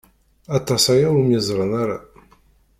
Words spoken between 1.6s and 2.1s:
ara.